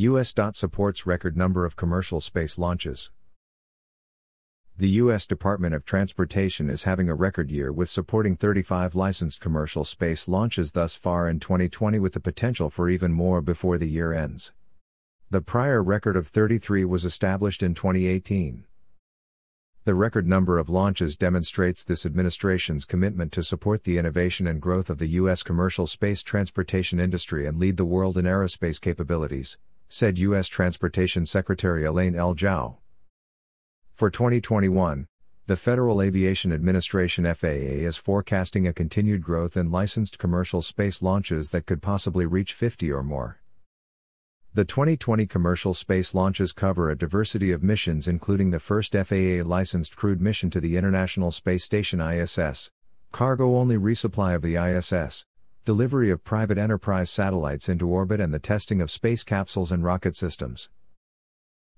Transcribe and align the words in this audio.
U.S. 0.00 0.32
Supports 0.52 1.06
record 1.06 1.36
number 1.36 1.64
of 1.64 1.74
commercial 1.74 2.20
space 2.20 2.56
launches. 2.56 3.10
The 4.76 4.90
U.S. 4.90 5.26
Department 5.26 5.74
of 5.74 5.84
Transportation 5.84 6.70
is 6.70 6.84
having 6.84 7.08
a 7.08 7.16
record 7.16 7.50
year 7.50 7.72
with 7.72 7.88
supporting 7.88 8.36
35 8.36 8.94
licensed 8.94 9.40
commercial 9.40 9.84
space 9.84 10.28
launches 10.28 10.70
thus 10.70 10.94
far 10.94 11.28
in 11.28 11.40
2020 11.40 11.98
with 11.98 12.12
the 12.12 12.20
potential 12.20 12.70
for 12.70 12.88
even 12.88 13.12
more 13.12 13.40
before 13.40 13.76
the 13.76 13.88
year 13.88 14.12
ends. 14.12 14.52
The 15.30 15.40
prior 15.40 15.82
record 15.82 16.14
of 16.14 16.28
33 16.28 16.84
was 16.84 17.04
established 17.04 17.60
in 17.60 17.74
2018. 17.74 18.66
The 19.84 19.96
record 19.96 20.28
number 20.28 20.60
of 20.60 20.68
launches 20.68 21.16
demonstrates 21.16 21.82
this 21.82 22.06
administration's 22.06 22.84
commitment 22.84 23.32
to 23.32 23.42
support 23.42 23.82
the 23.82 23.98
innovation 23.98 24.46
and 24.46 24.62
growth 24.62 24.90
of 24.90 24.98
the 24.98 25.08
U.S. 25.22 25.42
commercial 25.42 25.88
space 25.88 26.22
transportation 26.22 27.00
industry 27.00 27.48
and 27.48 27.58
lead 27.58 27.76
the 27.76 27.84
world 27.84 28.16
in 28.16 28.26
aerospace 28.26 28.80
capabilities, 28.80 29.58
said 29.88 30.18
U.S. 30.18 30.48
Transportation 30.48 31.24
Secretary 31.24 31.84
Elaine 31.84 32.14
L. 32.14 32.34
Chao. 32.34 32.76
For 33.94 34.10
2021, 34.10 35.06
the 35.46 35.56
Federal 35.56 36.02
Aviation 36.02 36.52
Administration 36.52 37.24
FAA 37.34 37.46
is 37.86 37.96
forecasting 37.96 38.66
a 38.66 38.72
continued 38.74 39.22
growth 39.22 39.56
in 39.56 39.70
licensed 39.70 40.18
commercial 40.18 40.60
space 40.60 41.00
launches 41.00 41.50
that 41.50 41.64
could 41.64 41.80
possibly 41.80 42.26
reach 42.26 42.52
50 42.52 42.92
or 42.92 43.02
more. 43.02 43.40
The 44.52 44.66
2020 44.66 45.26
commercial 45.26 45.72
space 45.72 46.14
launches 46.14 46.52
cover 46.52 46.90
a 46.90 46.98
diversity 46.98 47.50
of 47.50 47.62
missions 47.62 48.06
including 48.06 48.50
the 48.50 48.60
first 48.60 48.92
FAA 48.92 49.42
licensed 49.42 49.96
crewed 49.96 50.20
mission 50.20 50.50
to 50.50 50.60
the 50.60 50.76
International 50.76 51.30
Space 51.30 51.64
Station 51.64 51.98
ISS, 52.00 52.70
cargo 53.10 53.56
only 53.56 53.76
resupply 53.76 54.34
of 54.34 54.42
the 54.42 54.56
ISS, 54.56 55.24
delivery 55.68 56.08
of 56.08 56.24
private 56.24 56.56
enterprise 56.56 57.10
satellites 57.10 57.68
into 57.68 57.86
orbit 57.86 58.20
and 58.20 58.32
the 58.32 58.38
testing 58.38 58.80
of 58.80 58.90
space 58.90 59.22
capsules 59.22 59.70
and 59.70 59.84
rocket 59.84 60.16
systems. 60.16 60.70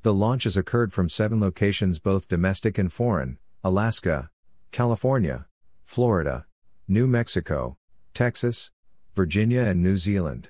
The 0.00 0.14
launches 0.14 0.56
occurred 0.56 0.90
from 0.90 1.10
seven 1.10 1.38
locations, 1.38 1.98
both 1.98 2.26
domestic 2.26 2.78
and 2.78 2.90
foreign 2.90 3.36
Alaska, 3.62 4.30
California, 4.72 5.44
Florida, 5.82 6.46
New 6.88 7.06
Mexico, 7.06 7.76
Texas, 8.14 8.70
Virginia, 9.14 9.60
and 9.60 9.82
New 9.82 9.98
Zealand. 9.98 10.48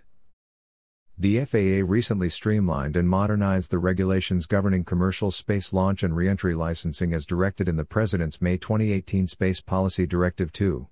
The 1.19 1.45
FAA 1.45 1.85
recently 1.85 2.29
streamlined 2.29 2.97
and 2.97 3.09
modernized 3.09 3.73
the 3.73 3.81
regulations 3.81 4.47
governing 4.47 4.85
commercial 4.85 5.33
space 5.33 5.73
launch 5.73 6.05
and 6.05 6.15
reentry 6.15 6.55
licensing 6.55 7.13
as 7.13 7.27
directed 7.27 7.69
in 7.69 7.75
the 7.75 7.85
President's 7.85 8.41
May 8.41 8.59
2018 8.59 9.27
Space 9.27 9.61
Policy 9.61 10.07
Directive 10.07 10.53
2. 10.53 10.87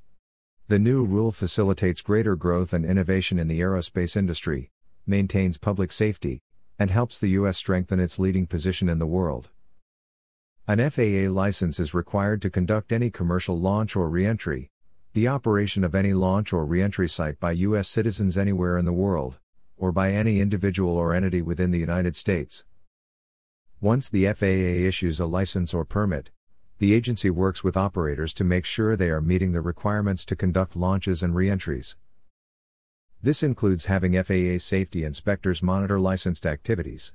The 0.72 0.78
new 0.78 1.04
rule 1.04 1.32
facilitates 1.32 2.00
greater 2.00 2.34
growth 2.34 2.72
and 2.72 2.82
innovation 2.82 3.38
in 3.38 3.46
the 3.46 3.60
aerospace 3.60 4.16
industry, 4.16 4.70
maintains 5.06 5.58
public 5.58 5.92
safety, 5.92 6.40
and 6.78 6.90
helps 6.90 7.18
the 7.18 7.28
U.S. 7.40 7.58
strengthen 7.58 8.00
its 8.00 8.18
leading 8.18 8.46
position 8.46 8.88
in 8.88 8.98
the 8.98 9.04
world. 9.04 9.50
An 10.66 10.78
FAA 10.90 11.30
license 11.30 11.78
is 11.78 11.92
required 11.92 12.40
to 12.40 12.48
conduct 12.48 12.90
any 12.90 13.10
commercial 13.10 13.60
launch 13.60 13.94
or 13.96 14.08
reentry, 14.08 14.70
the 15.12 15.28
operation 15.28 15.84
of 15.84 15.94
any 15.94 16.14
launch 16.14 16.54
or 16.54 16.64
reentry 16.64 17.06
site 17.06 17.38
by 17.38 17.52
U.S. 17.52 17.86
citizens 17.86 18.38
anywhere 18.38 18.78
in 18.78 18.86
the 18.86 18.94
world, 18.94 19.40
or 19.76 19.92
by 19.92 20.12
any 20.12 20.40
individual 20.40 20.96
or 20.96 21.14
entity 21.14 21.42
within 21.42 21.70
the 21.70 21.80
United 21.80 22.16
States. 22.16 22.64
Once 23.82 24.08
the 24.08 24.24
FAA 24.32 24.86
issues 24.88 25.20
a 25.20 25.26
license 25.26 25.74
or 25.74 25.84
permit, 25.84 26.30
the 26.82 26.94
agency 26.94 27.30
works 27.30 27.62
with 27.62 27.76
operators 27.76 28.34
to 28.34 28.42
make 28.42 28.64
sure 28.64 28.96
they 28.96 29.08
are 29.08 29.20
meeting 29.20 29.52
the 29.52 29.60
requirements 29.60 30.24
to 30.24 30.34
conduct 30.34 30.74
launches 30.74 31.22
and 31.22 31.32
reentries. 31.32 31.94
This 33.22 33.44
includes 33.44 33.84
having 33.84 34.20
FAA 34.20 34.58
safety 34.58 35.04
inspectors 35.04 35.62
monitor 35.62 36.00
licensed 36.00 36.44
activities. 36.44 37.12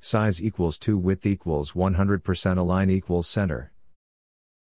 Size 0.00 0.42
equals 0.42 0.78
2 0.78 0.98
width 0.98 1.24
equals 1.26 1.74
100% 1.74 2.58
align 2.58 2.90
equals 2.90 3.28
center. 3.28 3.70